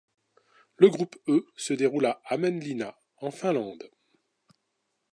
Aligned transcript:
Le 0.77 0.89
Groupe 0.89 1.15
E 1.27 1.45
se 1.55 1.75
déroule 1.75 2.07
à 2.07 2.19
Hämeenlinna 2.31 2.97
en 3.17 3.29
Finlande. 3.29 3.87